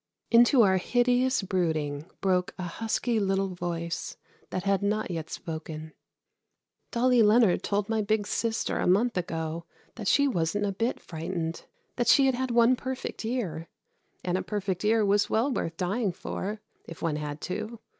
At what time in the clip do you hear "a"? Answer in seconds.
2.57-2.63, 8.79-8.87, 10.65-10.71, 14.39-14.41